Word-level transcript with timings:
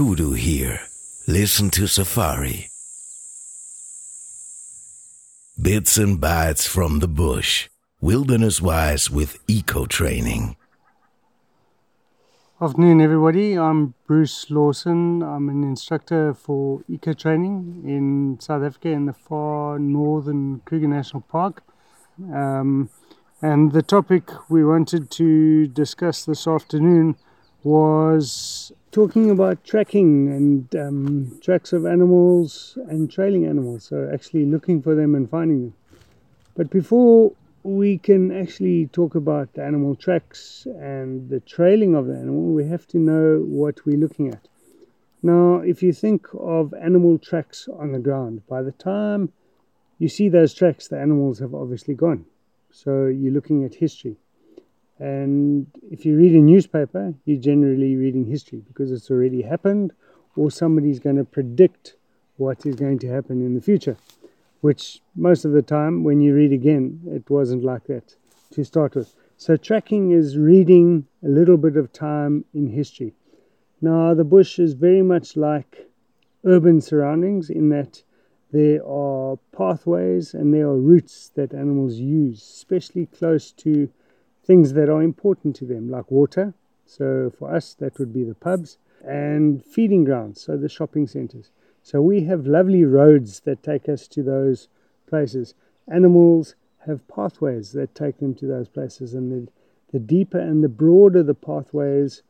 Kudu 0.00 0.32
Hear. 0.32 0.80
Listen 1.28 1.68
to 1.72 1.86
Safari. 1.86 2.70
Bits 5.60 5.98
and 5.98 6.18
bytes 6.18 6.66
from 6.66 7.00
the 7.00 7.06
bush. 7.06 7.68
Wilderness 8.00 8.62
wise 8.62 9.10
with 9.10 9.36
eco 9.46 9.84
training. 9.84 10.56
Afternoon, 12.62 13.02
everybody. 13.02 13.58
I'm 13.58 13.92
Bruce 14.06 14.50
Lawson. 14.50 15.22
I'm 15.22 15.50
an 15.50 15.64
instructor 15.64 16.32
for 16.32 16.82
eco 16.88 17.12
training 17.12 17.82
in 17.84 18.38
South 18.40 18.62
Africa 18.62 18.88
in 18.88 19.04
the 19.04 19.12
far 19.12 19.78
northern 19.78 20.60
Kruger 20.60 20.88
National 20.88 21.20
Park. 21.20 21.62
Um, 22.32 22.88
and 23.42 23.72
the 23.72 23.82
topic 23.82 24.30
we 24.48 24.64
wanted 24.64 25.10
to 25.10 25.66
discuss 25.66 26.24
this 26.24 26.46
afternoon 26.46 27.16
was 27.62 28.72
talking 28.90 29.30
about 29.30 29.64
tracking 29.64 30.28
and 30.28 30.76
um, 30.76 31.38
tracks 31.42 31.72
of 31.72 31.86
animals 31.86 32.76
and 32.88 33.10
trailing 33.10 33.46
animals. 33.46 33.84
So, 33.84 34.10
actually 34.12 34.46
looking 34.46 34.82
for 34.82 34.94
them 34.94 35.14
and 35.14 35.28
finding 35.28 35.60
them. 35.62 35.74
But 36.56 36.70
before 36.70 37.32
we 37.62 37.98
can 37.98 38.32
actually 38.32 38.86
talk 38.86 39.14
about 39.14 39.52
the 39.54 39.64
animal 39.64 39.94
tracks 39.94 40.66
and 40.66 41.28
the 41.28 41.40
trailing 41.40 41.94
of 41.94 42.06
the 42.06 42.14
animal, 42.14 42.52
we 42.52 42.66
have 42.66 42.86
to 42.88 42.98
know 42.98 43.40
what 43.40 43.84
we're 43.84 43.98
looking 43.98 44.28
at. 44.28 44.48
Now, 45.22 45.56
if 45.56 45.82
you 45.82 45.92
think 45.92 46.26
of 46.32 46.72
animal 46.74 47.18
tracks 47.18 47.68
on 47.68 47.92
the 47.92 47.98
ground, 47.98 48.46
by 48.48 48.62
the 48.62 48.72
time 48.72 49.32
you 49.98 50.08
see 50.08 50.30
those 50.30 50.54
tracks, 50.54 50.88
the 50.88 50.98
animals 50.98 51.38
have 51.40 51.54
obviously 51.54 51.94
gone. 51.94 52.24
So 52.70 53.06
you're 53.06 53.32
looking 53.32 53.64
at 53.64 53.74
history. 53.74 54.16
And 55.00 55.66
if 55.90 56.04
you 56.04 56.16
read 56.16 56.34
a 56.34 56.42
newspaper, 56.42 57.14
you're 57.24 57.40
generally 57.40 57.96
reading 57.96 58.26
history 58.26 58.62
because 58.68 58.92
it's 58.92 59.10
already 59.10 59.40
happened 59.40 59.92
or 60.36 60.50
somebody's 60.50 61.00
going 61.00 61.16
to 61.16 61.24
predict 61.24 61.94
what 62.36 62.66
is 62.66 62.76
going 62.76 62.98
to 62.98 63.08
happen 63.08 63.44
in 63.44 63.54
the 63.54 63.62
future, 63.62 63.96
which 64.60 65.00
most 65.16 65.46
of 65.46 65.52
the 65.52 65.62
time 65.62 66.04
when 66.04 66.20
you 66.20 66.34
read 66.34 66.52
again, 66.52 67.00
it 67.06 67.28
wasn't 67.30 67.64
like 67.64 67.84
that 67.84 68.14
to 68.52 68.62
start 68.62 68.94
with. 68.94 69.14
So 69.38 69.56
tracking 69.56 70.10
is 70.10 70.36
reading 70.36 71.06
a 71.24 71.28
little 71.28 71.56
bit 71.56 71.78
of 71.78 71.92
time 71.94 72.44
in 72.52 72.68
history. 72.68 73.14
Now, 73.80 74.12
the 74.12 74.24
bush 74.24 74.58
is 74.58 74.74
very 74.74 75.00
much 75.00 75.34
like 75.34 75.88
urban 76.44 76.82
surroundings 76.82 77.48
in 77.48 77.70
that 77.70 78.02
there 78.52 78.84
are 78.86 79.38
pathways 79.56 80.34
and 80.34 80.52
there 80.52 80.66
are 80.66 80.76
routes 80.76 81.30
that 81.36 81.54
animals 81.54 81.94
use, 81.94 82.42
especially 82.42 83.06
close 83.06 83.50
to 83.52 83.88
things 84.50 84.72
that 84.72 84.88
are 84.88 85.00
important 85.00 85.54
to 85.54 85.64
them, 85.64 85.88
like 85.88 86.10
water. 86.10 86.52
So 86.84 87.32
for 87.38 87.54
us, 87.54 87.72
that 87.74 88.00
would 88.00 88.12
be 88.12 88.24
the 88.24 88.34
pubs 88.34 88.78
and 89.06 89.64
feeding 89.64 90.02
grounds, 90.02 90.42
so 90.42 90.56
the 90.56 90.68
shopping 90.68 91.06
centres. 91.06 91.52
So 91.84 92.02
we 92.02 92.24
have 92.24 92.48
lovely 92.48 92.84
roads 92.84 93.38
that 93.44 93.62
take 93.62 93.88
us 93.88 94.08
to 94.08 94.24
those 94.24 94.66
places. 95.08 95.54
Animals 95.86 96.56
have 96.84 97.06
pathways 97.06 97.70
that 97.74 97.94
take 97.94 98.18
them 98.18 98.34
to 98.34 98.46
those 98.48 98.66
places, 98.66 99.14
and 99.14 99.30
the, 99.30 99.52
the 99.92 100.00
deeper 100.00 100.40
and 100.40 100.64
the 100.64 100.68
broader 100.68 101.22
the 101.22 101.32
pathways, 101.32 102.24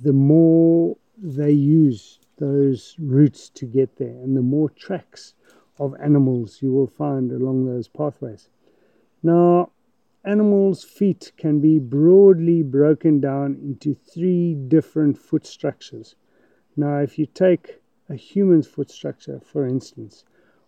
the 0.00 0.12
more 0.12 0.96
they 1.20 1.50
use 1.50 2.20
those 2.36 2.94
routes 3.00 3.48
to 3.48 3.66
get 3.66 3.96
there, 3.96 4.16
and 4.22 4.36
the 4.36 4.42
more 4.42 4.70
tracks 4.70 5.34
of 5.80 5.96
animals 6.00 6.62
you 6.62 6.70
will 6.72 6.86
find 6.86 7.32
along 7.32 7.66
those 7.66 7.88
pathways. 7.88 8.48
Now, 9.24 9.72
animals' 10.24 10.84
feet 10.84 11.32
can 11.36 11.60
be 11.60 11.78
broadly 11.78 12.62
broken 12.62 13.20
down 13.20 13.54
into 13.62 13.94
three 13.94 14.54
different 14.54 15.18
foot 15.18 15.46
structures. 15.46 16.14
Now, 16.76 16.98
if 16.98 17.18
you 17.18 17.26
take 17.26 17.80
a 18.08 18.14
human's 18.14 18.66
foot 18.66 18.90
structure, 18.90 19.40
for 19.40 19.66
instance, 19.66 20.24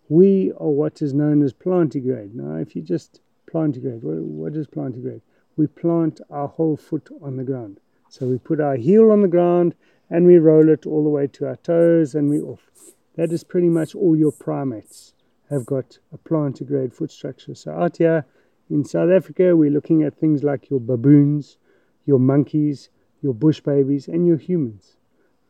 we 0.09 0.51
are 0.57 0.69
what 0.69 1.01
is 1.01 1.13
known 1.13 1.41
as 1.41 1.53
plantigrade. 1.53 2.33
Now, 2.33 2.55
if 2.55 2.75
you 2.75 2.81
just 2.81 3.21
plantigrade, 3.51 4.01
what, 4.03 4.55
is 4.55 4.67
plantigrade? 4.67 5.21
We 5.55 5.67
plant 5.67 6.21
our 6.29 6.47
whole 6.47 6.77
foot 6.77 7.09
on 7.21 7.37
the 7.37 7.43
ground. 7.43 7.79
So 8.09 8.27
we 8.27 8.37
put 8.37 8.59
our 8.59 8.75
heel 8.75 9.11
on 9.11 9.21
the 9.21 9.27
ground 9.27 9.75
and 10.09 10.25
we 10.25 10.37
roll 10.37 10.69
it 10.69 10.85
all 10.85 11.03
the 11.03 11.09
way 11.09 11.27
to 11.27 11.47
our 11.47 11.55
toes 11.55 12.13
and 12.15 12.29
we 12.29 12.41
off. 12.41 12.69
That 13.15 13.31
is 13.31 13.43
pretty 13.43 13.69
much 13.69 13.95
all 13.95 14.15
your 14.15 14.31
primates 14.31 15.13
have 15.49 15.65
got 15.65 15.99
a 16.11 16.17
plantigrade 16.17 16.93
foot 16.93 17.11
structure. 17.11 17.55
So 17.55 17.71
out 17.71 17.97
here, 17.97 18.25
in 18.71 18.85
South 18.85 19.11
Africa, 19.11 19.55
we're 19.55 19.69
looking 19.69 20.01
at 20.03 20.17
things 20.17 20.43
like 20.43 20.69
your 20.69 20.79
baboons, 20.79 21.57
your 22.05 22.19
monkeys, 22.19 22.89
your 23.21 23.33
bush 23.33 23.59
babies, 23.59 24.07
and 24.07 24.25
your 24.25 24.37
humans. 24.37 24.97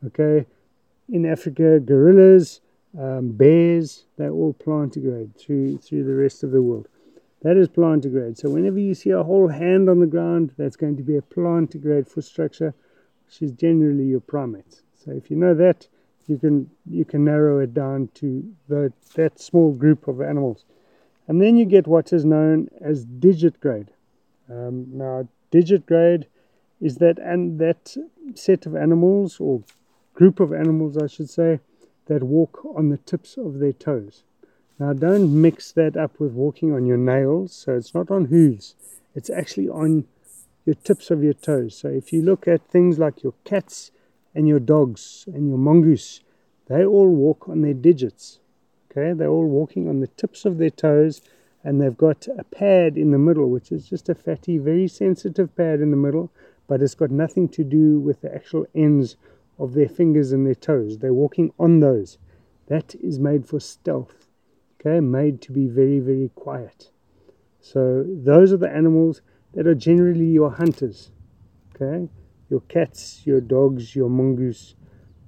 Okay, 0.04 0.46
in 1.08 1.24
Africa, 1.24 1.78
gorillas, 1.78 2.60
um, 2.98 3.30
bears, 3.32 4.06
they're 4.16 4.30
all 4.30 4.54
plantigrade 4.54 5.36
through 5.36 5.78
through 5.78 6.04
the 6.04 6.14
rest 6.14 6.42
of 6.42 6.50
the 6.50 6.62
world. 6.62 6.88
That 7.42 7.56
is 7.56 7.68
plantigrade. 7.68 8.36
So 8.36 8.50
whenever 8.50 8.78
you 8.78 8.94
see 8.94 9.10
a 9.10 9.22
whole 9.22 9.48
hand 9.48 9.88
on 9.88 10.00
the 10.00 10.06
ground, 10.06 10.52
that's 10.56 10.76
going 10.76 10.96
to 10.96 11.02
be 11.02 11.16
a 11.16 11.22
plantigrade 11.22 12.08
foot 12.08 12.24
structure, 12.24 12.74
which 13.26 13.42
is 13.42 13.52
generally 13.52 14.04
your 14.04 14.20
primates. 14.20 14.82
So 15.04 15.10
if 15.12 15.30
you 15.30 15.36
know 15.36 15.54
that, 15.54 15.88
you 16.26 16.38
can 16.38 16.70
you 16.88 17.04
can 17.04 17.24
narrow 17.24 17.60
it 17.60 17.74
down 17.74 18.08
to 18.14 18.44
the, 18.68 18.92
that 19.14 19.40
small 19.40 19.72
group 19.72 20.08
of 20.08 20.20
animals. 20.20 20.64
And 21.32 21.40
then 21.40 21.56
you 21.56 21.64
get 21.64 21.86
what 21.86 22.12
is 22.12 22.26
known 22.26 22.68
as 22.82 23.06
digitigrade. 23.06 23.88
Um, 24.50 24.88
now, 24.92 25.26
digitigrade 25.50 26.26
is 26.78 26.96
that 26.96 27.18
and 27.18 27.58
that 27.58 27.96
set 28.34 28.66
of 28.66 28.76
animals 28.76 29.40
or 29.40 29.62
group 30.12 30.40
of 30.40 30.52
animals, 30.52 30.98
I 30.98 31.06
should 31.06 31.30
say, 31.30 31.60
that 32.04 32.22
walk 32.22 32.62
on 32.76 32.90
the 32.90 32.98
tips 32.98 33.38
of 33.38 33.60
their 33.60 33.72
toes. 33.72 34.24
Now, 34.78 34.92
don't 34.92 35.40
mix 35.40 35.72
that 35.72 35.96
up 35.96 36.20
with 36.20 36.32
walking 36.32 36.70
on 36.70 36.84
your 36.84 36.98
nails. 36.98 37.54
So 37.54 37.76
it's 37.76 37.94
not 37.94 38.10
on 38.10 38.26
hooves; 38.26 38.74
it's 39.14 39.30
actually 39.30 39.70
on 39.70 40.04
your 40.66 40.74
tips 40.84 41.10
of 41.10 41.24
your 41.24 41.32
toes. 41.32 41.74
So 41.74 41.88
if 41.88 42.12
you 42.12 42.20
look 42.20 42.46
at 42.46 42.68
things 42.68 42.98
like 42.98 43.22
your 43.22 43.32
cats 43.44 43.90
and 44.34 44.46
your 44.46 44.60
dogs 44.60 45.24
and 45.32 45.48
your 45.48 45.56
mongoose, 45.56 46.20
they 46.66 46.84
all 46.84 47.08
walk 47.08 47.48
on 47.48 47.62
their 47.62 47.72
digits. 47.72 48.38
Okay, 48.92 49.14
they're 49.14 49.28
all 49.30 49.46
walking 49.46 49.88
on 49.88 50.00
the 50.00 50.06
tips 50.06 50.44
of 50.44 50.58
their 50.58 50.70
toes 50.70 51.22
and 51.64 51.80
they've 51.80 51.96
got 51.96 52.26
a 52.38 52.44
pad 52.44 52.98
in 52.98 53.10
the 53.10 53.18
middle, 53.18 53.48
which 53.48 53.72
is 53.72 53.88
just 53.88 54.08
a 54.10 54.14
fatty, 54.14 54.58
very 54.58 54.86
sensitive 54.86 55.54
pad 55.56 55.80
in 55.80 55.90
the 55.90 55.96
middle, 55.96 56.30
but 56.66 56.82
it's 56.82 56.94
got 56.94 57.10
nothing 57.10 57.48
to 57.50 57.64
do 57.64 57.98
with 57.98 58.20
the 58.20 58.34
actual 58.34 58.66
ends 58.74 59.16
of 59.58 59.74
their 59.74 59.88
fingers 59.88 60.32
and 60.32 60.46
their 60.46 60.54
toes. 60.54 60.98
They're 60.98 61.14
walking 61.14 61.52
on 61.58 61.80
those. 61.80 62.18
That 62.66 62.94
is 62.96 63.18
made 63.18 63.46
for 63.46 63.60
stealth, 63.60 64.26
okay, 64.80 65.00
made 65.00 65.40
to 65.42 65.52
be 65.52 65.66
very, 65.66 66.00
very 66.00 66.30
quiet. 66.34 66.90
So, 67.60 68.04
those 68.06 68.52
are 68.52 68.56
the 68.56 68.70
animals 68.70 69.22
that 69.54 69.66
are 69.66 69.74
generally 69.74 70.26
your 70.26 70.50
hunters, 70.50 71.10
okay, 71.74 72.08
your 72.50 72.60
cats, 72.62 73.22
your 73.24 73.40
dogs, 73.40 73.94
your 73.94 74.10
mongoose, 74.10 74.74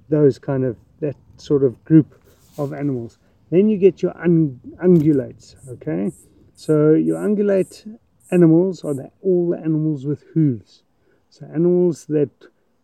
those 0.09 0.37
kind 0.37 0.65
of, 0.65 0.77
that 0.99 1.15
sort 1.37 1.63
of 1.63 1.83
group 1.85 2.21
of 2.57 2.73
animals. 2.73 3.17
Then 3.49 3.69
you 3.69 3.77
get 3.77 4.01
your 4.01 4.17
un- 4.17 4.59
ungulates, 4.83 5.55
okay? 5.69 6.11
So 6.55 6.93
your 6.93 7.19
ungulate 7.19 7.97
animals 8.31 8.83
are 8.83 8.93
the, 8.93 9.11
all 9.21 9.49
the 9.49 9.57
animals 9.57 10.05
with 10.05 10.23
hooves. 10.33 10.83
So 11.29 11.45
animals 11.53 12.05
that 12.05 12.31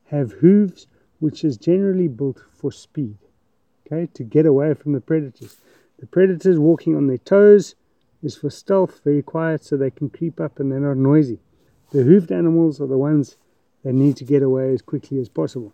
have 0.07 0.33
hooves, 0.33 0.87
which 1.19 1.43
is 1.43 1.57
generally 1.57 2.07
built 2.07 2.43
for 2.51 2.71
speed, 2.71 3.17
okay, 3.85 4.07
to 4.13 4.23
get 4.23 4.45
away 4.45 4.73
from 4.73 4.93
the 4.93 5.01
predators. 5.01 5.57
The 5.99 6.07
predators 6.07 6.59
walking 6.59 6.95
on 6.95 7.07
their 7.07 7.17
toes 7.17 7.75
is 8.21 8.35
for 8.35 8.49
stealth, 8.49 9.01
very 9.03 9.21
quiet, 9.21 9.63
so 9.63 9.77
they 9.77 9.89
can 9.89 10.09
creep 10.09 10.39
up 10.39 10.59
and 10.59 10.71
they're 10.71 10.79
not 10.79 10.97
noisy. 10.97 11.39
The 11.91 11.99
hooved 11.99 12.31
animals 12.31 12.79
are 12.79 12.87
the 12.87 12.97
ones 12.97 13.37
that 13.83 13.93
need 13.93 14.17
to 14.17 14.23
get 14.23 14.43
away 14.43 14.73
as 14.73 14.81
quickly 14.81 15.19
as 15.19 15.29
possible. 15.29 15.73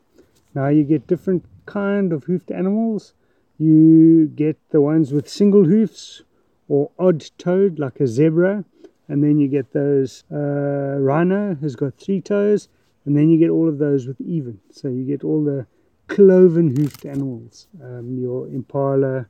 Now 0.54 0.68
you 0.68 0.84
get 0.84 1.08
different 1.08 1.46
kind 1.66 2.14
of 2.14 2.24
hoofed 2.24 2.52
animals 2.52 3.14
you 3.58 4.28
get 4.28 4.58
the 4.70 4.82
ones 4.82 5.12
with 5.12 5.28
single 5.28 5.66
hoofs 5.66 6.24
or 6.68 6.92
odd 7.00 7.30
toed 7.38 7.80
like 7.80 8.00
a 8.00 8.08
zebra 8.08 8.66
and 9.08 9.24
then 9.24 9.40
you 9.40 9.48
get 9.48 9.74
those 9.74 10.24
uh, 10.32 10.98
rhino 11.00 11.56
has 11.56 11.76
got 11.76 11.98
three 11.98 12.22
toes 12.22 12.68
and 13.06 13.16
then 13.16 13.30
you 13.30 13.40
get 13.40 13.50
all 13.50 13.70
of 13.70 13.78
those 13.78 14.06
with 14.06 14.20
even. 14.22 14.60
So 14.72 14.90
you 14.90 15.06
get 15.06 15.24
all 15.24 15.44
the 15.44 15.66
cloven 16.08 16.76
hoofed 16.76 17.06
animals. 17.06 17.68
Um, 17.82 18.18
your 18.18 18.48
impala 18.48 19.28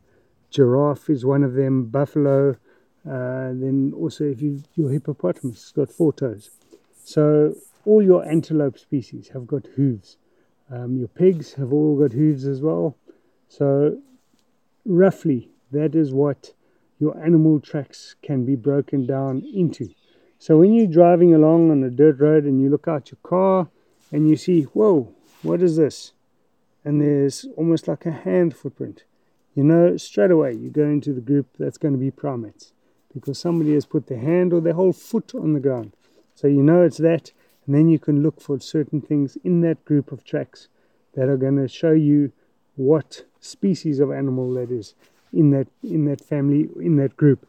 giraffe 0.49 1.09
is 1.09 1.25
one 1.25 1.43
of 1.43 1.53
them 1.53 1.85
buffalo 1.85 2.55
uh, 3.07 3.53
then 3.53 3.93
also 3.95 4.25
if 4.25 4.41
you 4.41 4.61
your 4.75 4.89
hippopotamus 4.89 5.63
has 5.63 5.71
got 5.71 5.89
four 5.89 6.11
toes. 6.11 6.49
So 7.03 7.55
all 7.85 8.01
your 8.01 8.27
antelope 8.27 8.77
species 8.77 9.29
have 9.29 9.47
got 9.47 9.65
hooves. 9.75 10.17
Um, 10.69 10.97
your 10.97 11.07
pigs 11.07 11.53
have 11.53 11.71
all 11.71 11.97
got 11.97 12.11
hooves 12.11 12.45
as 12.45 12.61
well. 12.61 12.97
So 13.47 13.97
roughly 14.87 15.49
that 15.71 15.93
is 15.93 16.13
what 16.13 16.53
your 16.99 17.15
animal 17.23 17.59
tracks 17.59 18.15
can 18.23 18.45
be 18.45 18.55
broken 18.55 19.05
down 19.05 19.43
into. 19.53 19.89
So 20.39 20.57
when 20.57 20.73
you're 20.73 20.87
driving 20.87 21.33
along 21.33 21.69
on 21.69 21.83
a 21.83 21.89
dirt 21.89 22.19
road 22.19 22.45
and 22.45 22.61
you 22.61 22.69
look 22.69 22.87
out 22.87 23.11
your 23.11 23.19
car 23.21 23.69
and 24.11 24.27
you 24.29 24.35
see, 24.35 24.63
whoa, 24.63 25.13
what 25.43 25.61
is 25.61 25.75
this? 25.77 26.13
and 26.87 27.01
there's 27.01 27.45
almost 27.57 27.85
like 27.89 28.05
a 28.05 28.11
hand 28.11 28.55
footprint, 28.55 29.03
you 29.55 29.61
know 29.61 29.97
straight 29.97 30.31
away 30.31 30.53
you 30.53 30.69
go 30.69 30.83
into 30.83 31.11
the 31.11 31.19
group 31.19 31.45
that's 31.59 31.77
going 31.77 31.93
to 31.93 31.99
be 31.99 32.09
primates 32.09 32.71
because 33.13 33.37
somebody 33.37 33.73
has 33.73 33.85
put 33.85 34.07
their 34.07 34.19
hand 34.19 34.53
or 34.53 34.61
their 34.61 34.73
whole 34.73 34.93
foot 34.93 35.35
on 35.35 35.51
the 35.51 35.59
ground. 35.59 35.91
So 36.33 36.47
you 36.47 36.63
know 36.63 36.83
it's 36.83 36.99
that, 36.99 37.33
and 37.65 37.75
then 37.75 37.89
you 37.89 37.99
can 37.99 38.23
look 38.23 38.39
for 38.39 38.57
certain 38.61 39.01
things 39.01 39.37
in 39.43 39.59
that 39.61 39.83
group 39.83 40.13
of 40.13 40.23
tracks 40.23 40.69
that 41.15 41.27
are 41.27 41.35
going 41.35 41.57
to 41.57 41.67
show 41.67 41.91
you 41.91 42.31
what 42.77 43.25
species 43.39 43.99
of 43.99 44.11
animal 44.11 44.53
that 44.53 44.71
is 44.71 44.93
in 45.33 45.51
that 45.51 45.67
in 45.83 46.05
that 46.05 46.21
family 46.21 46.69
in 46.79 46.97
that 46.97 47.17
group. 47.17 47.47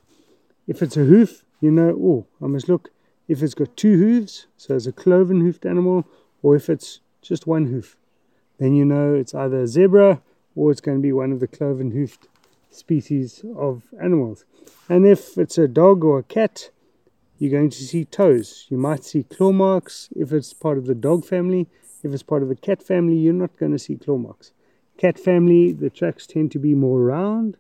If 0.67 0.83
it's 0.83 0.97
a 0.97 1.05
hoof, 1.05 1.45
you 1.61 1.71
know, 1.71 1.91
oh, 1.91 2.27
I 2.45 2.49
must 2.49 2.69
look 2.69 2.91
if 3.29 3.43
it's 3.43 3.55
got 3.55 3.77
two 3.77 3.99
hooves, 3.99 4.47
so 4.57 4.75
it's 4.75 4.87
a 4.87 4.93
cloven 4.93 5.43
hoofed 5.43 5.67
animal, 5.67 6.07
or 6.43 6.57
if 6.57 6.71
it's 6.71 7.01
just 7.21 7.47
one 7.47 7.67
hoof, 7.67 7.97
then 8.59 8.75
you 8.75 8.85
know 8.85 9.15
it's 9.15 9.35
either 9.35 9.61
a 9.61 9.67
zebra 9.67 10.23
or 10.57 10.73
it's 10.73 10.81
going 10.81 10.97
to 10.97 11.03
be 11.03 11.13
one 11.13 11.31
of 11.31 11.41
the 11.41 11.47
cloven 11.47 11.91
hoofed 11.91 12.27
species 12.71 13.45
of 13.55 13.85
animals. 14.03 14.45
And 14.89 15.07
if 15.07 15.37
it's 15.37 15.59
a 15.59 15.69
dog 15.69 16.05
or 16.05 16.21
a 16.21 16.23
cat, 16.23 16.71
you're 17.39 17.51
going 17.51 17.71
to 17.71 17.85
see 17.85 18.05
toes. 18.05 18.67
You 18.69 18.79
might 18.79 19.05
see 19.05 19.23
claw 19.23 19.53
marks 19.53 20.09
if 20.17 20.33
it's 20.33 20.55
part 20.55 20.79
of 20.79 20.87
the 20.87 20.95
dog 20.95 21.25
family. 21.25 21.69
If 22.03 22.13
it's 22.13 22.23
part 22.23 22.43
of 22.43 22.49
the 22.49 22.57
cat 22.57 22.83
family, 22.83 23.17
you're 23.17 23.35
not 23.35 23.57
going 23.59 23.73
to 23.73 23.79
see 23.79 23.97
claw 23.97 24.17
marks. 24.17 24.53
Cat 24.99 25.17
family, 25.17 25.71
the 25.71 25.91
tracks 25.91 26.27
tend 26.27 26.51
to 26.51 26.59
be 26.59 26.75
more 26.75 27.01
round. 27.01 27.57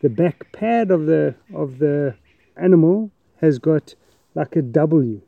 The 0.00 0.08
back 0.08 0.50
pad 0.50 0.90
of 0.90 1.04
the 1.04 1.34
of 1.52 1.78
the 1.78 2.14
animal 2.56 3.10
has 3.42 3.58
got 3.58 3.94
like 4.34 4.56
a 4.56 4.62
W. 4.62 5.20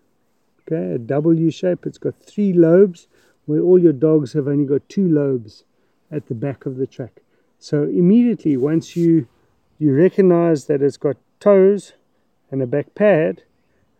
Okay, 0.62 0.94
a 0.94 0.98
W 0.98 1.50
shape. 1.50 1.84
It's 1.84 1.98
got 1.98 2.14
three 2.22 2.54
lobes 2.54 3.06
where 3.44 3.60
all 3.60 3.78
your 3.78 3.92
dogs 3.92 4.32
have 4.32 4.48
only 4.48 4.64
got 4.64 4.88
two 4.88 5.06
lobes 5.06 5.64
at 6.10 6.28
the 6.28 6.34
back 6.34 6.64
of 6.64 6.78
the 6.78 6.86
track. 6.86 7.20
So 7.58 7.82
immediately 7.82 8.56
once 8.56 8.96
you 8.96 9.28
you 9.78 9.94
recognize 9.94 10.64
that 10.68 10.80
it's 10.80 10.96
got 10.96 11.18
toes 11.38 11.92
and 12.50 12.62
a 12.62 12.66
back 12.66 12.94
pad 12.94 13.42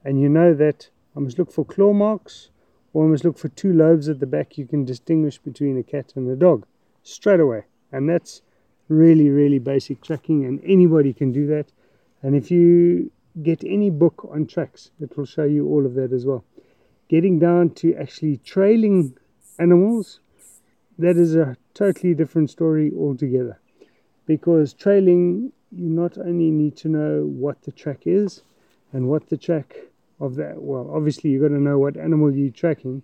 and 0.02 0.18
you 0.18 0.30
know 0.30 0.54
that 0.54 0.88
I 1.14 1.20
must 1.20 1.38
look 1.38 1.52
for 1.52 1.66
claw 1.66 1.92
marks 1.92 2.48
or 2.94 3.04
I 3.04 3.08
must 3.08 3.24
look 3.26 3.36
for 3.36 3.48
two 3.48 3.74
lobes 3.74 4.08
at 4.08 4.20
the 4.20 4.26
back, 4.26 4.56
you 4.56 4.64
can 4.64 4.86
distinguish 4.86 5.36
between 5.36 5.76
a 5.76 5.82
cat 5.82 6.14
and 6.16 6.30
a 6.30 6.36
dog 6.36 6.64
straight 7.02 7.40
away. 7.40 7.64
And 7.90 8.08
that's 8.08 8.42
really, 8.88 9.30
really 9.30 9.58
basic 9.58 10.02
tracking, 10.02 10.44
and 10.44 10.60
anybody 10.64 11.12
can 11.12 11.32
do 11.32 11.46
that. 11.46 11.72
And 12.22 12.34
if 12.34 12.50
you 12.50 13.10
get 13.42 13.64
any 13.64 13.90
book 13.90 14.28
on 14.30 14.46
tracks, 14.46 14.90
it 15.00 15.16
will 15.16 15.24
show 15.24 15.44
you 15.44 15.66
all 15.68 15.86
of 15.86 15.94
that 15.94 16.12
as 16.12 16.26
well. 16.26 16.44
Getting 17.08 17.38
down 17.38 17.70
to 17.70 17.94
actually 17.96 18.38
trailing 18.38 19.16
animals, 19.58 20.20
that 20.98 21.16
is 21.16 21.34
a 21.34 21.56
totally 21.74 22.14
different 22.14 22.50
story 22.50 22.92
altogether. 22.96 23.58
Because 24.26 24.72
trailing, 24.72 25.52
you 25.70 25.88
not 25.88 26.18
only 26.18 26.50
need 26.50 26.76
to 26.78 26.88
know 26.88 27.24
what 27.24 27.62
the 27.62 27.72
track 27.72 28.02
is 28.06 28.42
and 28.92 29.08
what 29.08 29.28
the 29.28 29.36
track 29.36 29.76
of 30.20 30.36
that, 30.36 30.62
well, 30.62 30.90
obviously, 30.94 31.30
you've 31.30 31.42
got 31.42 31.48
to 31.48 31.60
know 31.60 31.78
what 31.78 31.96
animal 31.96 32.34
you're 32.34 32.50
tracking, 32.50 33.02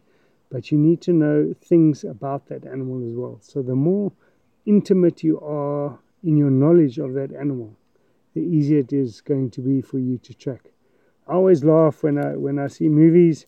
but 0.51 0.71
you 0.71 0.79
need 0.79 1.01
to 1.03 1.13
know 1.13 1.55
things 1.61 2.05
about 2.05 2.47
that 2.47 2.67
animal 2.67 3.07
as 3.07 3.15
well. 3.15 3.39
So 3.43 3.63
the 3.63 3.75
more 3.75 4.13
intimate 4.67 5.23
you 5.23 5.41
are 5.41 5.99
in 6.25 6.37
your 6.37 6.51
knowledge 6.51 6.99
of 6.99 7.15
that 7.15 7.33
animal, 7.33 7.77
the 8.35 8.41
easier 8.41 8.81
it 8.81 8.93
is 8.93 9.21
going 9.21 9.51
to 9.51 9.61
be 9.61 9.81
for 9.81 9.99
you 9.99 10.19
to 10.19 10.35
track. 10.35 10.71
I 11.27 11.35
always 11.35 11.63
laugh 11.65 12.03
when 12.03 12.19
I 12.19 12.37
when 12.37 12.59
I 12.59 12.69
see 12.69 12.89
movies 12.89 13.47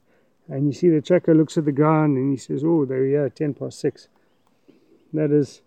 and 0.49 0.67
you 0.67 0.73
see 0.73 0.89
the 0.91 1.01
tracker 1.01 1.35
looks 1.35 1.57
at 1.57 1.65
the 1.65 1.73
ground 1.73 2.17
and 2.17 2.31
he 2.31 2.37
says, 2.37 2.63
Oh, 2.65 2.85
there 2.85 3.03
we 3.03 3.15
are, 3.15 3.29
ten 3.31 3.55
past 3.55 3.81
six. 3.81 4.09
That 5.13 5.31
is 5.31 5.63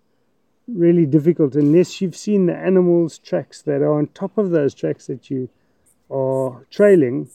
really 0.68 1.06
difficult 1.06 1.56
unless 1.56 2.01
you've 2.01 2.15
seen 2.15 2.45
the 2.45 2.56
animals' 2.56 3.18
tracks 3.18 3.62
that 3.63 3.81
are 3.81 3.94
on 3.94 4.07
top 4.07 4.38
of 4.38 4.51
those 4.51 4.74
tracks 4.74 5.07
that 5.07 5.29
you 5.29 5.50
are 6.09 6.65
trailing 6.69 7.29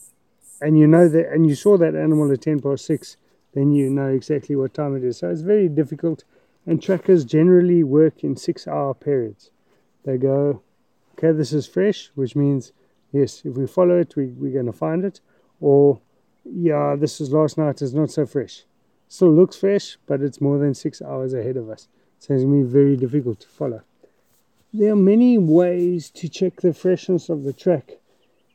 and 0.61 0.79
you 0.79 0.87
know 0.87 1.09
that 1.09 1.29
and 1.31 1.47
you 1.47 1.55
saw 1.55 1.77
that 1.77 1.95
animal 1.95 2.31
at 2.33 2.43
ten 2.43 2.61
past 2.61 2.85
six, 2.85 3.17
then 3.59 3.73
you 3.73 3.91
know 3.91 4.09
exactly 4.09 4.55
what 4.55 4.73
time 4.73 4.97
it 4.97 5.03
is. 5.03 5.19
So 5.19 5.31
it's 5.31 5.41
very 5.41 5.69
difficult 5.69 6.25
and 6.65 6.83
trackers 6.83 7.25
generally 7.25 7.83
work 7.83 8.23
in 8.23 8.37
six 8.37 8.69
hour 8.69 8.95
periods. 8.95 9.51
They 10.05 10.17
go, 10.17 10.63
okay, 11.13 11.33
this 11.33 11.53
is 11.53 11.67
fresh, 11.67 12.11
which 12.15 12.37
means, 12.37 12.73
yes, 13.11 13.43
if 13.45 13.55
we 13.57 13.67
follow 13.67 13.99
it, 13.99 14.15
we, 14.17 14.27
we're 14.27 14.53
going 14.53 14.67
to 14.67 14.73
find 14.73 15.05
it. 15.05 15.21
Or, 15.61 16.01
yeah, 16.45 16.95
this 16.95 17.21
is 17.21 17.33
last 17.33 17.59
night, 17.59 17.83
it's 17.83 17.95
not 17.95 18.11
so 18.11 18.27
fresh. 18.27 18.65
Still 19.09 19.33
looks 19.33 19.57
fresh, 19.57 19.97
but 20.07 20.21
it's 20.21 20.41
more 20.41 20.59
than 20.59 20.75
six 20.75 21.03
hours 21.03 21.35
ahead 21.35 21.57
of 21.57 21.69
us. 21.69 21.89
So 22.19 22.35
it's 22.35 22.45
going 22.45 22.63
to 22.63 22.67
be 22.67 22.73
very 22.73 22.97
difficult 22.97 23.41
to 23.41 23.49
follow. 23.49 23.83
There 24.73 24.93
are 24.93 24.97
many 24.97 25.39
ways 25.39 26.11
to 26.11 26.29
check 26.29 26.61
the 26.61 26.75
freshness 26.75 27.29
of 27.29 27.45
the 27.45 27.53
track. 27.53 27.93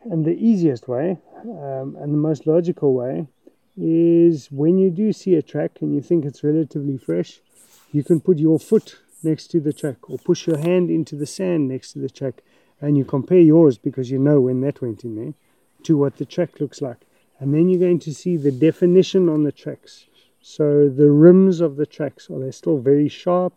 And 0.05 0.25
the 0.25 0.35
easiest 0.35 0.87
way, 0.87 1.17
um, 1.43 1.97
and 1.99 2.13
the 2.13 2.17
most 2.17 2.45
logical 2.45 2.93
way, 2.93 3.27
is 3.77 4.51
when 4.51 4.77
you 4.77 4.89
do 4.89 5.11
see 5.13 5.35
a 5.35 5.41
track 5.41 5.77
and 5.81 5.93
you 5.93 6.01
think 6.01 6.25
it's 6.25 6.43
relatively 6.43 6.97
fresh, 6.97 7.39
you 7.91 8.03
can 8.03 8.19
put 8.19 8.37
your 8.37 8.59
foot 8.59 8.97
next 9.23 9.47
to 9.47 9.59
the 9.59 9.73
track 9.73 10.09
or 10.09 10.17
push 10.17 10.47
your 10.47 10.57
hand 10.57 10.89
into 10.89 11.15
the 11.15 11.25
sand 11.25 11.67
next 11.67 11.93
to 11.93 11.99
the 11.99 12.09
track 12.09 12.43
and 12.81 12.97
you 12.97 13.05
compare 13.05 13.39
yours 13.39 13.77
because 13.77 14.11
you 14.11 14.19
know 14.19 14.41
when 14.41 14.61
that 14.61 14.81
went 14.81 15.03
in 15.03 15.15
there 15.15 15.33
to 15.83 15.97
what 15.97 16.17
the 16.17 16.25
track 16.25 16.59
looks 16.59 16.81
like. 16.81 17.05
And 17.39 17.53
then 17.53 17.69
you're 17.69 17.79
going 17.79 17.99
to 17.99 18.13
see 18.13 18.37
the 18.37 18.51
definition 18.51 19.29
on 19.29 19.43
the 19.43 19.51
tracks. 19.51 20.05
So 20.41 20.89
the 20.89 21.09
rims 21.09 21.61
of 21.61 21.77
the 21.77 21.85
tracks, 21.85 22.29
are 22.29 22.39
they 22.39 22.51
still 22.51 22.77
very 22.77 23.07
sharp 23.07 23.53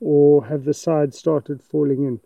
or 0.00 0.46
have 0.46 0.64
the 0.64 0.74
sides 0.74 1.18
started 1.18 1.62
falling 1.62 2.04
in? 2.04 2.20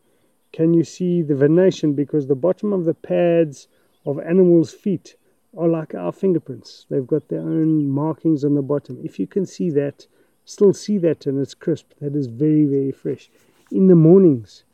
Can 0.53 0.75
you 0.75 0.85
see 0.85 1.23
the 1.23 1.35
venation? 1.35 1.95
Because 1.95 2.27
the 2.27 2.37
bottom 2.37 2.73
of 2.73 2.85
the 2.85 2.95
pads 2.95 3.67
of 4.07 4.21
animals' 4.21 4.73
feet 4.73 5.17
are 5.57 5.69
like 5.69 5.95
our 5.95 6.13
fingerprints. 6.13 6.87
They've 6.89 7.07
got 7.07 7.29
their 7.29 7.41
own 7.41 7.89
markings 7.89 8.45
on 8.45 8.55
the 8.55 8.63
bottom. 8.63 9.01
If 9.05 9.19
you 9.19 9.27
can 9.27 9.47
see 9.47 9.71
that, 9.71 10.07
still 10.45 10.73
see 10.73 10.99
that 10.99 11.27
and 11.27 11.41
it's 11.41 11.55
crisp. 11.55 11.93
That 12.01 12.15
is 12.15 12.27
very, 12.27 12.65
very 12.65 12.93
fresh. 12.93 13.31
In 13.71 13.89
the 13.89 13.95
mornings, 13.95 14.65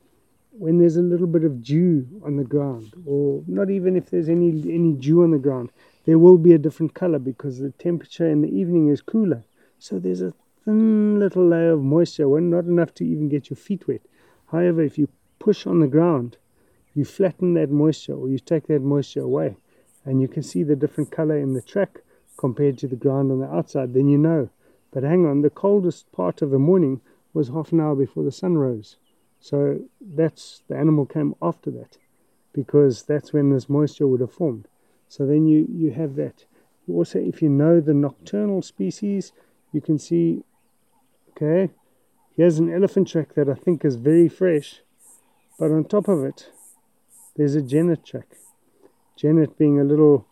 when 0.52 0.78
there's 0.78 0.96
a 0.96 1.02
little 1.02 1.26
bit 1.26 1.44
of 1.44 1.62
dew 1.62 2.06
on 2.24 2.36
the 2.36 2.44
ground, 2.44 2.92
or 3.06 3.42
not 3.46 3.70
even 3.70 3.96
if 3.96 4.10
there's 4.10 4.28
any 4.28 4.48
any 4.48 4.92
dew 4.92 5.22
on 5.22 5.30
the 5.30 5.38
ground, 5.38 5.70
there 6.04 6.18
will 6.18 6.38
be 6.38 6.52
a 6.52 6.58
different 6.58 6.94
color 6.94 7.18
because 7.18 7.58
the 7.58 7.70
temperature 7.70 8.28
in 8.28 8.42
the 8.42 8.48
evening 8.48 8.88
is 8.88 9.00
cooler. 9.00 9.44
So 9.78 9.98
there's 9.98 10.20
a 10.20 10.34
thin 10.64 11.18
little 11.18 11.46
layer 11.46 11.72
of 11.72 11.82
moisture, 11.82 12.28
well, 12.28 12.42
not 12.42 12.64
enough 12.64 12.92
to 12.94 13.06
even 13.06 13.28
get 13.28 13.48
your 13.48 13.56
feet 13.56 13.86
wet. 13.88 14.02
However, 14.50 14.82
if 14.82 14.98
you 14.98 15.08
push 15.38 15.66
on 15.66 15.80
the 15.80 15.86
ground, 15.86 16.36
you 16.94 17.04
flatten 17.04 17.54
that 17.54 17.70
moisture 17.70 18.14
or 18.14 18.28
you 18.28 18.38
take 18.38 18.66
that 18.66 18.82
moisture 18.82 19.22
away, 19.22 19.56
and 20.04 20.20
you 20.20 20.28
can 20.28 20.42
see 20.42 20.62
the 20.62 20.76
different 20.76 21.10
color 21.10 21.36
in 21.36 21.54
the 21.54 21.62
track 21.62 22.00
compared 22.36 22.78
to 22.78 22.88
the 22.88 22.96
ground 22.96 23.30
on 23.30 23.40
the 23.40 23.52
outside, 23.52 23.94
then 23.94 24.08
you 24.08 24.18
know 24.18 24.50
but 24.92 25.04
hang 25.04 25.24
on, 25.26 25.42
the 25.42 25.50
coldest 25.50 26.10
part 26.12 26.42
of 26.42 26.50
the 26.50 26.58
morning 26.58 27.00
was 27.32 27.48
half 27.48 27.72
an 27.72 27.80
hour 27.80 27.94
before 27.94 28.24
the 28.24 28.32
sun 28.32 28.58
rose. 28.58 28.96
So 29.38 29.80
that's 30.00 30.62
the 30.68 30.76
animal 30.76 31.06
came 31.06 31.34
after 31.40 31.70
that 31.72 31.96
because 32.52 33.04
that's 33.04 33.32
when 33.32 33.50
this 33.50 33.68
moisture 33.68 34.06
would 34.06 34.20
have 34.20 34.32
formed. 34.32 34.66
So 35.08 35.26
then 35.26 35.46
you, 35.46 35.66
you 35.70 35.92
have 35.92 36.16
that. 36.16 36.44
Also, 36.88 37.20
if 37.20 37.40
you 37.40 37.48
know 37.48 37.80
the 37.80 37.94
nocturnal 37.94 38.62
species, 38.62 39.32
you 39.72 39.80
can 39.80 39.98
see, 39.98 40.42
okay, 41.30 41.70
here's 42.36 42.58
an 42.58 42.72
elephant 42.72 43.08
track 43.08 43.34
that 43.34 43.48
I 43.48 43.54
think 43.54 43.84
is 43.84 43.94
very 43.94 44.28
fresh, 44.28 44.80
but 45.58 45.70
on 45.70 45.84
top 45.84 46.08
of 46.08 46.24
it, 46.24 46.50
there's 47.36 47.54
a 47.54 47.62
genet 47.62 48.04
track. 48.04 48.26
Genet 49.20 49.58
being 49.58 49.78
a 49.78 49.84
little, 49.84 50.26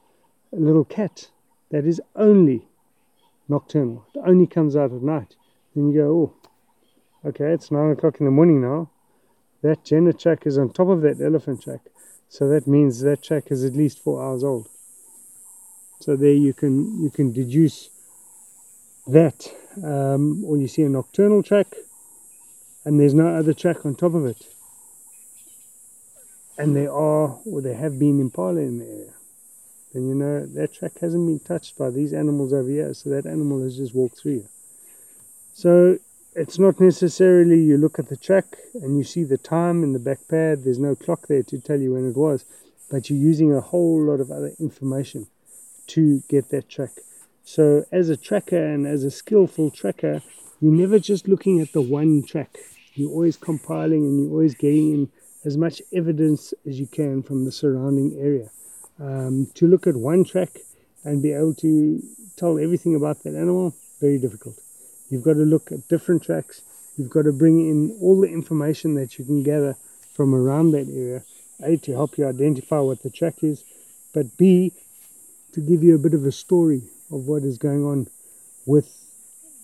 a 0.51 0.57
little 0.57 0.85
cat 0.85 1.29
that 1.71 1.85
is 1.85 2.01
only 2.17 2.67
nocturnal. 3.47 4.07
It 4.15 4.23
only 4.25 4.47
comes 4.47 4.77
out 4.77 4.93
at 4.93 5.03
night. 5.03 5.37
Then 5.75 5.91
you 5.91 6.01
go, 6.01 6.09
oh, 6.09 7.29
okay, 7.29 7.53
it's 7.53 7.71
nine 7.71 7.91
o'clock 7.91 8.19
in 8.19 8.25
the 8.25 8.31
morning 8.31 8.63
now. 8.63 8.89
That 9.63 9.85
genet 9.85 10.19
track 10.19 10.47
is 10.47 10.57
on 10.57 10.73
top 10.73 10.89
of 10.89 11.03
that 11.03 11.21
elephant 11.21 11.63
track. 11.63 11.81
So 12.31 12.49
that 12.49 12.67
means 12.67 13.01
that 13.01 13.23
track 13.23 13.51
is 13.51 13.63
at 13.63 13.75
least 13.75 13.99
four 13.99 14.23
hours 14.23 14.43
old. 14.43 14.71
So 16.01 16.17
there 16.17 16.33
you 16.33 16.55
can 16.55 17.03
you 17.03 17.11
can 17.11 17.33
deduce 17.33 17.91
that, 19.07 19.53
um, 19.85 20.45
or 20.47 20.57
you 20.57 20.69
see 20.69 20.83
a 20.83 20.89
nocturnal 20.89 21.43
track, 21.43 21.75
and 22.85 22.99
there's 22.99 23.15
no 23.15 23.29
other 23.29 23.53
track 23.53 23.85
on 23.85 23.97
top 23.97 24.15
of 24.15 24.25
it. 24.25 24.47
And 26.59 26.75
they 26.75 26.87
are, 26.87 27.39
or 27.47 27.63
they 27.63 27.75
have 27.75 27.99
been 27.99 28.21
impala 28.21 28.61
in 28.61 28.79
the 28.79 28.85
area 28.85 29.13
then 29.93 30.09
you 30.09 30.15
know 30.15 30.45
that 30.47 30.75
track 30.75 30.99
hasn't 31.01 31.27
been 31.27 31.41
touched 31.41 31.79
by 31.79 31.91
these 31.91 32.13
animals 32.13 32.53
over 32.53 32.69
here, 32.69 32.93
so 32.95 33.11
that 33.11 33.27
animal 33.27 33.63
has 33.63 33.77
just 33.77 33.95
walked 33.95 34.19
through 34.19 34.41
here. 34.41 34.49
So 35.55 35.99
it's 36.35 36.59
not 36.59 36.79
necessarily 36.79 37.61
you 37.61 37.79
look 37.79 37.99
at 37.99 38.09
the 38.09 38.17
track 38.17 38.59
and 38.75 38.99
you 38.99 39.05
see 39.05 39.25
the 39.25 39.39
time 39.39 39.83
in 39.83 39.93
the 39.93 39.99
back 39.99 40.21
pad, 40.29 40.65
there's 40.65 40.79
no 40.79 40.95
clock 40.95 41.27
there 41.27 41.43
to 41.45 41.59
tell 41.59 41.81
you 41.81 41.95
when 41.95 42.09
it 42.09 42.17
was, 42.17 42.45
but 42.91 43.09
you're 43.09 43.19
using 43.19 43.53
a 43.53 43.61
whole 43.61 44.03
lot 44.03 44.21
of 44.21 44.31
other 44.31 44.53
information 44.61 45.27
to 45.89 46.23
get 46.29 46.51
that 46.51 46.69
track. 46.69 46.93
So, 47.43 47.87
as 47.91 48.11
a 48.11 48.17
tracker 48.17 48.63
and 48.63 48.87
as 48.87 49.05
a 49.05 49.11
skillful 49.11 49.71
tracker, 49.71 50.23
you're 50.61 50.73
never 50.73 50.99
just 50.99 51.27
looking 51.27 51.61
at 51.61 51.73
the 51.73 51.81
one 51.81 52.23
track. 52.23 52.59
You're 52.93 53.11
always 53.11 53.39
compiling 53.39 54.03
and 54.03 54.21
you're 54.21 54.31
always 54.31 54.55
getting 54.55 54.93
in 54.93 55.09
as 55.45 55.57
much 55.57 55.81
evidence 55.93 56.53
as 56.67 56.79
you 56.79 56.87
can 56.87 57.23
from 57.23 57.45
the 57.45 57.53
surrounding 57.53 58.17
area. 58.19 58.51
Um, 59.01 59.47
to 59.55 59.67
look 59.67 59.87
at 59.87 59.97
one 59.97 60.25
track 60.25 60.59
and 61.05 61.23
be 61.23 61.33
able 61.33 61.55
to 61.55 62.03
tell 62.37 62.59
everything 62.59 62.95
about 62.95 63.23
that 63.23 63.35
animal, 63.35 63.75
very 64.01 64.19
difficult. 64.19 64.59
You've 65.09 65.23
got 65.23 65.35
to 65.35 65.45
look 65.45 65.73
at 65.73 65.89
different 65.89 66.23
tracks. 66.23 66.63
You've 66.97 67.11
got 67.11 67.23
to 67.23 67.33
bring 67.33 67.61
in 67.61 67.97
all 68.01 68.21
the 68.21 68.29
information 68.29 68.95
that 68.95 69.19
you 69.19 69.25
can 69.25 69.43
gather 69.43 69.77
from 70.15 70.35
around 70.35 70.73
that 70.73 70.89
area. 70.89 71.23
A, 71.63 71.77
to 71.77 71.93
help 71.93 72.19
you 72.19 72.27
identify 72.27 72.79
what 72.79 73.03
the 73.03 73.11
track 73.11 73.43
is, 73.43 73.65
but 74.13 74.37
B, 74.37 74.73
to 75.53 75.61
give 75.61 75.83
you 75.83 75.95
a 75.95 75.99
bit 75.99 76.15
of 76.15 76.25
a 76.25 76.33
story 76.33 76.83
of 77.11 77.27
what 77.27 77.43
is 77.43 77.59
going 77.59 77.85
on 77.85 78.09
with 78.67 78.89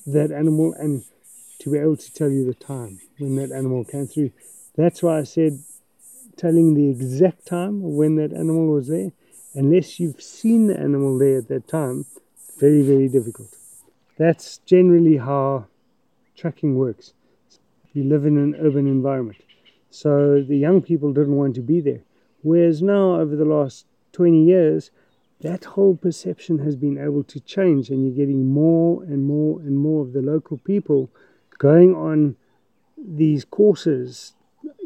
that 0.07 0.33
animal 0.33 0.73
and 0.75 1.05
to 1.61 1.71
be 1.71 1.79
able 1.79 1.97
to 1.97 2.13
tell 2.13 2.29
you 2.29 2.45
the 2.45 2.55
time 2.55 3.01
when 3.19 3.37
that 3.37 3.53
animal 3.53 3.85
came 3.85 4.07
through. 4.07 4.31
That's 4.77 5.03
why 5.03 5.21
I 5.21 5.23
said 5.23 5.63
telling 6.37 6.75
the 6.75 6.89
exact 6.91 7.47
time 7.47 7.95
when 7.95 8.17
that 8.17 8.33
animal 8.33 8.67
was 8.67 8.89
there, 8.89 9.13
unless 9.55 10.01
you've 10.01 10.21
seen 10.21 10.67
the 10.67 10.79
animal 10.79 11.17
there 11.17 11.39
at 11.39 11.49
that 11.49 11.69
time, 11.69 12.07
very, 12.59 12.83
very 12.83 13.09
difficult. 13.09 13.57
That's 14.17 14.59
generally 14.59 15.19
how 15.19 15.67
tracking 16.37 16.77
works. 16.77 17.13
You 17.93 18.05
live 18.05 18.27
in 18.27 18.37
an 18.37 18.57
urban 18.61 18.87
environment. 18.87 19.39
So 19.91 20.43
the 20.43 20.57
young 20.57 20.83
people 20.83 21.13
didn't 21.13 21.37
want 21.37 21.55
to 21.55 21.61
be 21.61 21.81
there. 21.81 22.03
Whereas 22.43 22.83
now, 22.83 23.21
over 23.21 23.37
the 23.37 23.45
last 23.45 23.87
20 24.13 24.45
years, 24.45 24.91
that 25.41 25.65
whole 25.65 25.97
perception 25.97 26.59
has 26.59 26.75
been 26.75 26.99
able 26.99 27.23
to 27.25 27.39
change, 27.41 27.91
and 27.91 28.05
you're 28.05 28.27
getting 28.27 28.49
more 28.49 29.03
and 29.05 29.25
more 29.25 29.61
and 29.61 29.79
more 29.79 30.03
of 30.03 30.13
the 30.13 30.23
local 30.23 30.59
people 30.59 31.11
going 31.59 31.95
on 31.95 32.37
these 32.97 33.45
courses, 33.45 34.35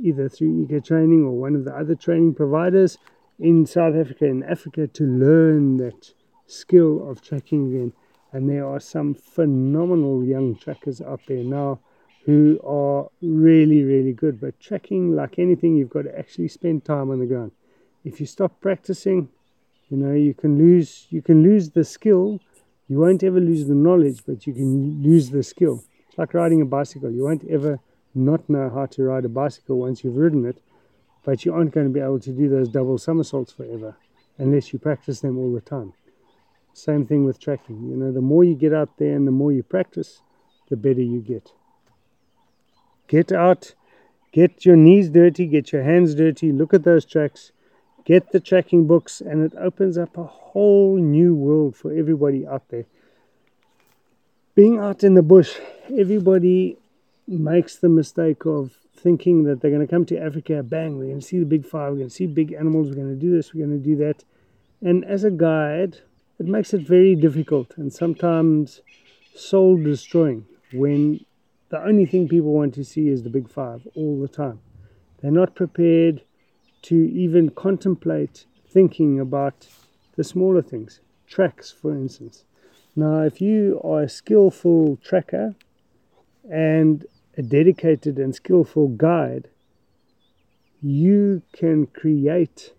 either 0.02 0.28
through 0.28 0.62
eco 0.62 0.80
training 0.80 1.24
or 1.24 1.32
one 1.32 1.54
of 1.54 1.64
the 1.64 1.74
other 1.74 1.94
training 1.94 2.34
providers 2.34 2.98
in 3.38 3.66
South 3.66 3.94
Africa 3.94 4.24
and 4.24 4.44
Africa, 4.44 4.86
to 4.86 5.04
learn 5.04 5.76
that 5.76 6.12
skill 6.46 7.08
of 7.08 7.22
tracking 7.22 7.68
again. 7.68 7.92
And 8.32 8.48
there 8.48 8.66
are 8.66 8.80
some 8.80 9.14
phenomenal 9.14 10.24
young 10.24 10.56
trackers 10.56 11.00
out 11.00 11.20
there 11.28 11.44
now 11.44 11.80
who 12.26 12.60
are 12.62 13.08
really, 13.22 13.84
really 13.84 14.12
good. 14.12 14.40
But 14.40 14.60
tracking, 14.60 15.14
like 15.14 15.38
anything, 15.38 15.76
you've 15.76 15.88
got 15.88 16.02
to 16.02 16.18
actually 16.18 16.48
spend 16.48 16.84
time 16.84 17.10
on 17.10 17.20
the 17.20 17.26
ground. 17.26 17.52
If 18.04 18.20
you 18.20 18.26
stop 18.26 18.60
practicing, 18.60 19.28
you 19.88 19.96
know, 19.96 20.12
you 20.12 20.34
can 20.34 20.58
lose 20.58 21.06
you 21.10 21.22
can 21.22 21.42
lose 21.42 21.70
the 21.70 21.84
skill. 21.84 22.40
You 22.88 22.98
won't 22.98 23.22
ever 23.22 23.40
lose 23.40 23.66
the 23.66 23.74
knowledge, 23.74 24.22
but 24.26 24.46
you 24.46 24.52
can 24.52 25.02
lose 25.02 25.30
the 25.30 25.42
skill. 25.42 25.84
It's 26.08 26.18
like 26.18 26.34
riding 26.34 26.60
a 26.60 26.66
bicycle. 26.66 27.10
You 27.10 27.24
won't 27.24 27.48
ever 27.48 27.80
not 28.14 28.48
know 28.48 28.70
how 28.70 28.86
to 28.86 29.02
ride 29.04 29.24
a 29.24 29.28
bicycle 29.28 29.78
once 29.78 30.02
you've 30.02 30.16
ridden 30.16 30.44
it, 30.44 30.58
but 31.24 31.44
you 31.44 31.52
aren't 31.52 31.72
going 31.72 31.86
to 31.86 31.92
be 31.92 32.00
able 32.00 32.20
to 32.20 32.30
do 32.30 32.48
those 32.48 32.68
double 32.68 32.98
somersaults 32.98 33.52
forever 33.52 33.96
unless 34.38 34.72
you 34.72 34.78
practice 34.78 35.20
them 35.20 35.36
all 35.36 35.52
the 35.52 35.60
time. 35.60 35.92
Same 36.72 37.06
thing 37.06 37.24
with 37.24 37.40
tracking. 37.40 37.88
You 37.90 37.96
know, 37.96 38.12
the 38.12 38.20
more 38.20 38.44
you 38.44 38.54
get 38.54 38.72
out 38.72 38.98
there 38.98 39.14
and 39.14 39.26
the 39.26 39.32
more 39.32 39.52
you 39.52 39.62
practice, 39.62 40.22
the 40.68 40.76
better 40.76 41.02
you 41.02 41.20
get. 41.20 41.52
Get 43.08 43.32
out, 43.32 43.74
get 44.32 44.64
your 44.64 44.76
knees 44.76 45.10
dirty, 45.10 45.46
get 45.46 45.72
your 45.72 45.82
hands 45.82 46.14
dirty, 46.14 46.52
look 46.52 46.72
at 46.72 46.84
those 46.84 47.04
tracks, 47.04 47.52
get 48.04 48.32
the 48.32 48.40
tracking 48.40 48.86
books, 48.86 49.20
and 49.20 49.42
it 49.42 49.56
opens 49.58 49.98
up 49.98 50.16
a 50.16 50.24
whole 50.24 50.96
new 50.96 51.34
world 51.34 51.74
for 51.74 51.92
everybody 51.92 52.46
out 52.46 52.68
there. 52.68 52.86
Being 54.54 54.78
out 54.78 55.02
in 55.02 55.14
the 55.14 55.22
bush, 55.22 55.58
everybody 55.96 56.78
makes 57.28 57.76
the 57.76 57.88
mistake 57.88 58.46
of 58.46 58.78
thinking 58.96 59.44
that 59.44 59.60
they're 59.60 59.70
going 59.70 59.86
to 59.86 59.90
come 59.90 60.04
to 60.06 60.18
Africa, 60.18 60.62
bang, 60.62 60.98
we're 60.98 61.06
going 61.06 61.20
to 61.20 61.26
see 61.26 61.38
the 61.38 61.44
big 61.44 61.66
five, 61.66 61.92
we're 61.92 61.98
going 61.98 62.08
to 62.08 62.14
see 62.14 62.26
big 62.26 62.52
animals, 62.52 62.88
we're 62.88 62.96
going 62.96 63.14
to 63.14 63.20
do 63.20 63.30
this, 63.30 63.54
we're 63.54 63.66
going 63.66 63.78
to 63.78 63.84
do 63.84 63.96
that. 63.96 64.24
And 64.80 65.04
as 65.04 65.24
a 65.24 65.30
guide, 65.30 65.98
it 66.38 66.46
makes 66.46 66.72
it 66.72 66.82
very 66.82 67.14
difficult 67.14 67.76
and 67.76 67.92
sometimes 67.92 68.80
soul 69.34 69.76
destroying 69.76 70.46
when 70.72 71.24
the 71.70 71.82
only 71.82 72.06
thing 72.06 72.28
people 72.28 72.52
want 72.52 72.74
to 72.74 72.84
see 72.84 73.08
is 73.08 73.22
the 73.22 73.30
big 73.30 73.48
five 73.48 73.86
all 73.94 74.20
the 74.20 74.28
time. 74.28 74.60
They're 75.20 75.30
not 75.30 75.54
prepared 75.54 76.22
to 76.82 76.94
even 76.94 77.50
contemplate 77.50 78.46
thinking 78.68 79.18
about 79.18 79.68
the 80.16 80.24
smaller 80.24 80.62
things, 80.62 81.00
tracks, 81.26 81.70
for 81.70 81.92
instance. 81.92 82.44
Now, 82.94 83.22
if 83.22 83.40
you 83.40 83.80
are 83.84 84.02
a 84.02 84.08
skillful 84.08 84.98
tracker 85.02 85.54
and 86.50 87.04
a 87.38 87.42
dedicated 87.42 88.18
and 88.18 88.34
skillful 88.34 88.88
guide, 88.88 89.48
you 90.82 91.40
can 91.52 91.86
create 91.86 92.74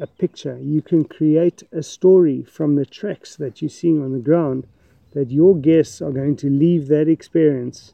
a 0.00 0.06
picture, 0.06 0.56
you 0.58 0.80
can 0.80 1.04
create 1.04 1.64
a 1.72 1.82
story 1.82 2.44
from 2.44 2.76
the 2.76 2.86
tracks 2.86 3.34
that 3.36 3.60
you're 3.60 3.68
seeing 3.68 4.00
on 4.00 4.12
the 4.12 4.18
ground 4.20 4.66
that 5.14 5.30
your 5.30 5.56
guests 5.56 6.00
are 6.00 6.12
going 6.12 6.36
to 6.36 6.48
leave 6.48 6.86
that 6.86 7.08
experience 7.08 7.92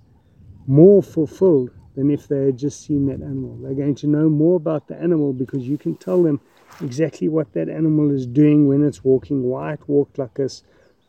more 0.67 1.03
fulfilled 1.03 1.71
than 1.97 2.11
if 2.11 2.29
they 2.29 2.45
had 2.45 2.59
just 2.59 2.85
seen 2.85 3.07
that 3.07 3.23
animal. 3.23 3.57
They're 3.57 3.75
going 3.75 3.97
to 3.97 4.07
know 4.07 4.29
more 4.29 4.57
about 4.57 4.87
the 4.87 4.97
animal 4.97 5.33
because 5.33 5.67
you 5.67 5.79
can 5.79 5.97
tell 5.97 6.23
them 6.23 6.41
exactly 6.83 7.29
what 7.29 7.53
that 7.55 7.69
animal 7.69 8.11
is 8.11 8.27
doing 8.27 8.69
when 8.69 8.85
it's 8.85 9.03
walking, 9.03 9.43
why 9.43 9.73
it 9.73 9.89
walked 9.89 10.19
like 10.19 10.35
this. 10.35 10.63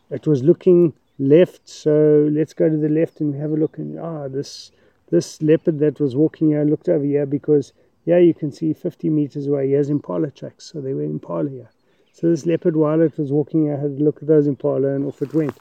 It 0.10 0.26
was 0.26 0.42
looking 0.42 0.94
left, 1.20 1.68
so 1.68 2.30
let's 2.32 2.54
go 2.54 2.70
to 2.70 2.78
the 2.78 2.90
left 2.90 3.20
and 3.20 3.36
have 3.36 3.52
a 3.52 3.56
look. 3.56 3.78
And 3.78 4.00
ah, 4.00 4.28
this 4.28 4.72
this 5.12 5.42
leopard 5.42 5.80
that 5.80 6.00
was 6.00 6.16
walking 6.16 6.50
here 6.50 6.64
looked 6.64 6.90
over 6.90 7.04
here 7.04 7.26
because 7.26 7.74
yeah, 8.06 8.18
you 8.18 8.34
can 8.34 8.52
see 8.52 8.74
50 8.74 9.10
meters 9.10 9.46
away. 9.46 9.68
He 9.68 9.74
has 9.74 9.90
impala 9.90 10.32
tracks, 10.32 10.66
so 10.66 10.82
they 10.82 10.94
were 10.94 11.04
impala 11.04 11.50
here. 11.50 11.70
So 12.14 12.30
this 12.30 12.46
leopard, 12.46 12.76
while 12.76 13.02
it 13.02 13.18
was 13.18 13.32
walking 13.32 13.66
here, 13.66 13.78
had 13.78 13.92
a 13.92 14.04
look 14.04 14.22
at 14.22 14.28
those 14.28 14.48
impala 14.48 14.96
and 14.96 15.06
off 15.06 15.22
it 15.22 15.34
went. 15.34 15.58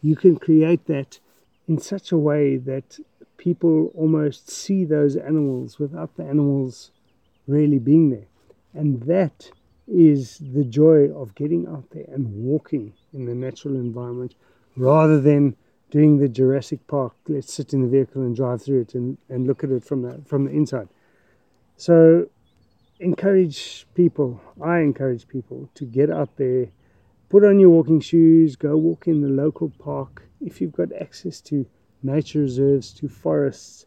You 0.00 0.16
can 0.16 0.36
create 0.36 0.86
that 0.86 1.18
in 1.68 1.78
such 1.78 2.12
a 2.12 2.18
way 2.18 2.56
that 2.56 2.98
people 3.36 3.92
almost 3.94 4.50
see 4.50 4.84
those 4.84 5.16
animals 5.16 5.78
without 5.78 6.16
the 6.16 6.24
animals 6.24 6.90
really 7.46 7.78
being 7.78 8.10
there. 8.10 8.26
And 8.74 9.02
that 9.02 9.50
is 9.86 10.38
the 10.38 10.64
joy 10.64 11.10
of 11.10 11.34
getting 11.34 11.66
out 11.66 11.90
there 11.90 12.06
and 12.08 12.32
walking 12.34 12.94
in 13.12 13.26
the 13.26 13.34
natural 13.34 13.74
environment 13.74 14.34
rather 14.76 15.20
than 15.20 15.56
doing 15.90 16.18
the 16.18 16.28
Jurassic 16.28 16.86
Park, 16.86 17.14
let's 17.28 17.52
sit 17.52 17.72
in 17.72 17.82
the 17.82 17.88
vehicle 17.88 18.22
and 18.22 18.34
drive 18.34 18.62
through 18.62 18.82
it 18.82 18.94
and, 18.94 19.18
and 19.28 19.46
look 19.46 19.62
at 19.62 19.70
it 19.70 19.84
from 19.84 20.02
the, 20.02 20.22
from 20.26 20.44
the 20.44 20.50
inside. 20.50 20.88
So, 21.76 22.28
encourage 22.98 23.86
people, 23.94 24.40
I 24.62 24.78
encourage 24.78 25.28
people 25.28 25.68
to 25.74 25.84
get 25.84 26.10
out 26.10 26.36
there, 26.36 26.68
put 27.28 27.44
on 27.44 27.58
your 27.58 27.70
walking 27.70 28.00
shoes, 28.00 28.56
go 28.56 28.76
walk 28.76 29.06
in 29.06 29.20
the 29.20 29.28
local 29.28 29.70
park 29.70 30.28
if 30.40 30.60
you've 30.60 30.72
got 30.72 30.92
access 30.92 31.40
to 31.42 31.66
nature 32.02 32.40
reserves, 32.40 32.92
to 32.94 33.08
forests, 33.08 33.86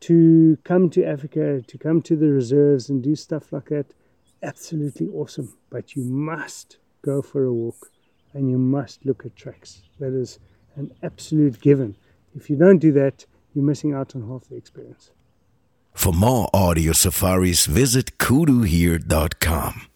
to 0.00 0.56
come 0.64 0.88
to 0.90 1.04
Africa, 1.04 1.62
to 1.66 1.78
come 1.78 2.00
to 2.02 2.16
the 2.16 2.28
reserves 2.28 2.88
and 2.88 3.02
do 3.02 3.14
stuff 3.14 3.52
like 3.52 3.68
that. 3.68 3.86
Absolutely 4.42 5.08
awesome. 5.08 5.54
But 5.68 5.94
you 5.94 6.04
must 6.04 6.78
go 7.02 7.22
for 7.22 7.44
a 7.44 7.52
walk 7.52 7.90
and 8.34 8.50
you 8.50 8.58
must 8.58 9.04
look 9.04 9.24
at 9.24 9.36
tracks. 9.36 9.82
That 9.98 10.12
is 10.12 10.38
an 10.76 10.92
absolute 11.02 11.60
given. 11.60 11.96
If 12.34 12.48
you 12.48 12.56
don't 12.56 12.78
do 12.78 12.92
that, 12.92 13.26
you're 13.54 13.64
missing 13.64 13.92
out 13.92 14.14
on 14.14 14.28
half 14.28 14.48
the 14.48 14.56
experience. 14.56 15.10
For 15.92 16.12
more 16.12 16.48
audio 16.54 16.92
safaris, 16.92 17.66
visit 17.66 18.18
kuduhear.com. 18.18 19.89